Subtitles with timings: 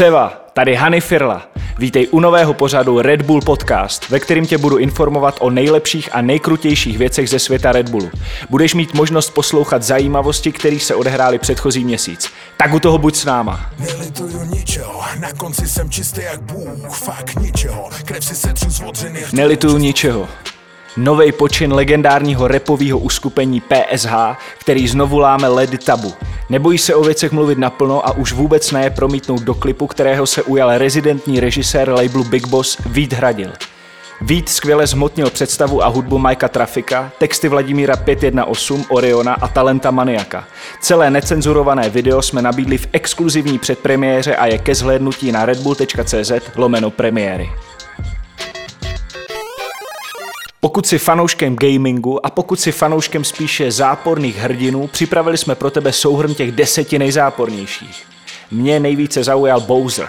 [0.00, 1.42] Seva, tady Hany Firla.
[1.78, 6.20] Vítej u nového pořadu Red Bull Podcast, ve kterým tě budu informovat o nejlepších a
[6.20, 8.10] nejkrutějších věcech ze světa Red Bullu.
[8.50, 12.32] Budeš mít možnost poslouchat zajímavosti, které se odehrály předchozí měsíc.
[12.56, 13.70] Tak u toho buď s náma.
[13.78, 19.32] Nelituju ničeho, na konci jsem čistý jak Bůh, fakt ničeho, krev si setřu z.
[19.32, 20.28] Nelituju ničeho.
[20.96, 24.12] Nový počin legendárního repového uskupení PSH,
[24.58, 26.14] který znovu láme ledy tabu.
[26.50, 30.42] Nebojí se o věcech mluvit naplno a už vůbec ne promítnout do klipu, kterého se
[30.42, 33.52] ujal rezidentní režisér labelu Big Boss Vít Hradil.
[34.20, 40.44] Vít skvěle zhmotnil představu a hudbu Majka Trafika, texty Vladimíra 518, Oriona a Talenta Maniaka.
[40.80, 46.90] Celé necenzurované video jsme nabídli v exkluzivní předpremiéře a je ke zhlédnutí na redbull.cz lomeno
[46.90, 47.50] premiéry.
[50.62, 55.92] Pokud si fanouškem gamingu a pokud si fanouškem spíše záporných hrdinů, připravili jsme pro tebe
[55.92, 58.06] souhrn těch deseti nejzápornějších.
[58.50, 60.08] Mě nejvíce zaujal Bowser.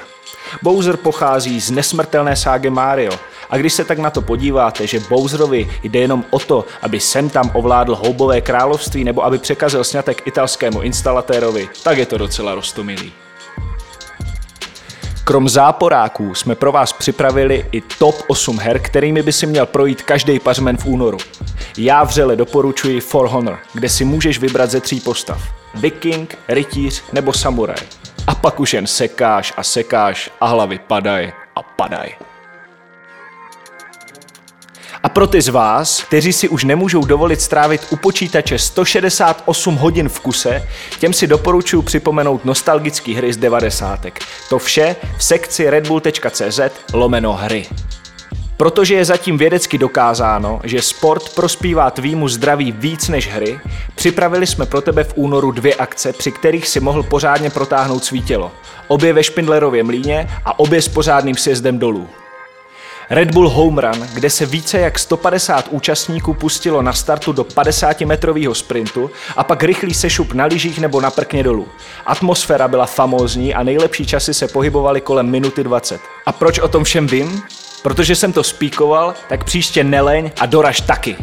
[0.64, 3.20] Bowser pochází z nesmrtelné ságy Mario
[3.50, 7.30] a když se tak na to podíváte, že Bowserovi jde jenom o to, aby sem
[7.30, 13.14] tam ovládl houbové království nebo aby překazil snětek italskému instalatérovi, tak je to docela rostomilý.
[15.24, 20.02] Krom záporáků jsme pro vás připravili i top 8 her, kterými by si měl projít
[20.02, 21.18] každý pařmen v únoru.
[21.78, 25.42] Já vřele doporučuji For Honor, kde si můžeš vybrat ze tří postav.
[25.76, 27.78] Viking, rytíř nebo samuraj.
[28.28, 32.10] A pak už jen sekáš a sekáš a hlavy padaj a padaj.
[35.14, 40.20] Pro ty z vás, kteří si už nemůžou dovolit strávit u počítače 168 hodin v
[40.20, 40.68] kuse,
[41.00, 44.20] těm si doporučuji připomenout nostalgické hry z devadesátek.
[44.50, 46.60] To vše v sekci redbull.cz
[46.94, 47.66] lomeno hry.
[48.58, 53.60] Protože je zatím vědecky dokázáno, že sport prospívá tvýmu zdraví víc než hry,
[53.96, 58.22] připravili jsme pro tebe v únoru dvě akce, při kterých si mohl pořádně protáhnout svý
[58.22, 58.52] tělo.
[58.88, 62.08] Obě ve Špindlerově mlíně a obě s pořádným sjezdem dolů.
[63.14, 68.54] Red Bull Home Run, kde se více jak 150 účastníků pustilo na startu do 50-metrového
[68.54, 71.68] sprintu a pak rychlý sešup na lyžích nebo na prkně dolů.
[72.06, 76.02] Atmosféra byla famózní a nejlepší časy se pohybovaly kolem minuty 20.
[76.26, 77.44] A proč o tom všem vím?
[77.84, 81.18] Protože jsem to spíkoval, tak příště neleň a doraž taky.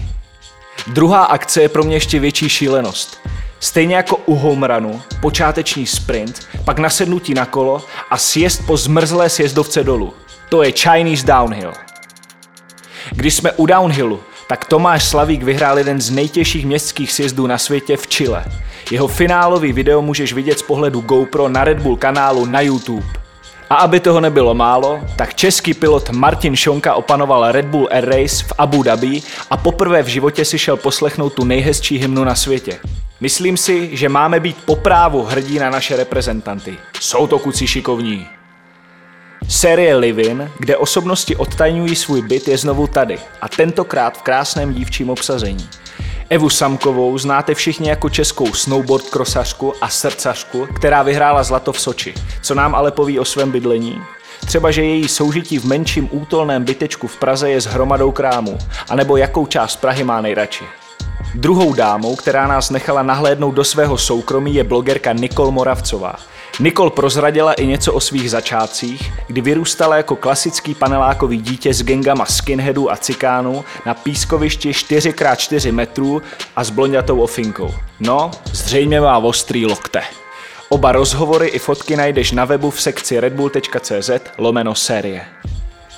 [0.87, 3.19] Druhá akce je pro mě ještě větší šílenost.
[3.61, 9.31] Stejně jako u home runu, počáteční sprint, pak nasednutí na kolo a sjezd po zmrzlé
[9.31, 10.15] sjezdovce dolů.
[10.49, 11.73] To je Chinese Downhill.
[13.11, 17.97] Když jsme u downhillu, tak Tomáš Slavík vyhrál jeden z nejtěžších městských sjezdů na světě
[17.97, 18.45] v Chile.
[18.91, 23.07] Jeho finálový video můžeš vidět z pohledu GoPro na Red Bull kanálu na YouTube.
[23.71, 28.45] A aby toho nebylo málo, tak český pilot Martin Šonka opanoval Red Bull Air Race
[28.45, 32.79] v Abu Dhabi a poprvé v životě si šel poslechnout tu nejhezčí hymnu na světě.
[33.21, 36.77] Myslím si, že máme být po právu hrdí na naše reprezentanty.
[37.01, 38.38] Jsou to kuci šikovní.
[39.51, 45.11] Série Livin, kde osobnosti odtajňují svůj byt, je znovu tady a tentokrát v krásném dívčím
[45.11, 45.69] obsazení.
[46.31, 52.15] Evu Samkovou znáte všichni jako českou snowboard krosařku a srdcařku, která vyhrála zlato v Soči.
[52.43, 54.01] Co nám ale poví o svém bydlení?
[54.47, 59.17] Třeba, že její soužití v menším útolném bytečku v Praze je s hromadou krámů, anebo
[59.17, 60.65] jakou část Prahy má nejradši.
[61.35, 66.15] Druhou dámou, která nás nechala nahlédnout do svého soukromí, je blogerka Nikol Moravcová.
[66.61, 72.27] Nikol prozradila i něco o svých začátcích, kdy vyrůstala jako klasický panelákový dítě s gengama
[72.27, 76.23] skinheadů a cikánů na pískovišti 4x4 metrů
[76.57, 77.75] a s blondětou ofinkou.
[78.01, 80.03] No, zřejmě má ostrý lokte.
[80.69, 85.25] Oba rozhovory i fotky najdeš na webu v sekci redbull.cz lomeno série.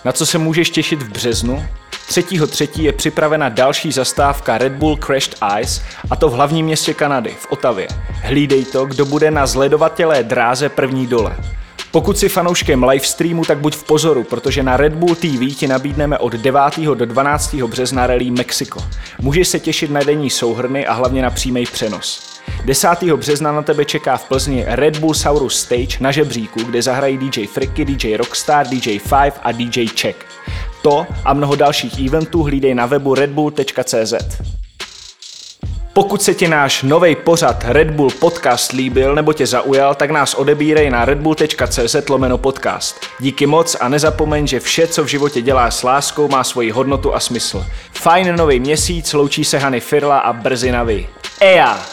[0.05, 1.65] Na co se můžeš těšit v březnu?
[2.11, 2.83] 3.3.
[2.83, 7.47] je připravena další zastávka Red Bull Crashed Ice a to v hlavním městě Kanady, v
[7.51, 7.89] Otavě.
[8.23, 11.37] Hlídej to, kdo bude na zledovatelé dráze první dole.
[11.91, 16.19] Pokud si fanouškem livestreamu, tak buď v pozoru, protože na Red Bull TV ti nabídneme
[16.19, 16.61] od 9.
[16.95, 17.55] do 12.
[17.55, 18.81] března Rally Mexico.
[19.21, 22.41] Můžeš se těšit na denní souhrny a hlavně na přímý přenos.
[22.65, 22.89] 10.
[23.17, 27.47] března na tebe čeká v Plzni Red Bull Saurus Stage na žebříku, kde zahrají DJ
[27.47, 30.30] Fricky, DJ Rockstar, DJ Five a DJ Check.
[30.83, 34.15] To a mnoho dalších eventů hlídej na webu redbull.cz.
[35.93, 40.35] Pokud se ti náš nový pořad Red Bull Podcast líbil nebo tě zaujal, tak nás
[40.35, 43.01] odebírej na redbull.cz lomeno podcast.
[43.21, 47.15] Díky moc a nezapomeň, že vše, co v životě dělá s láskou, má svoji hodnotu
[47.15, 47.67] a smysl.
[47.93, 51.09] Fajn nový měsíc, loučí se Hany Firla a brzy na vy.
[51.41, 51.87] Eja!